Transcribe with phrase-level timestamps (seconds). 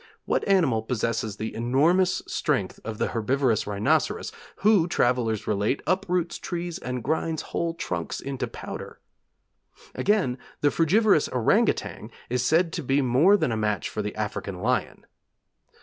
[0.25, 6.79] What animal possesses the enormous strength of the herbivorous rhinoceros, who, travellers relate, uproots trees
[6.79, 8.99] and grinds whole trunks to powder?
[9.93, 14.15] Again, the frugivorous orang outang is said to be more than a match for the
[14.15, 15.05] African lion.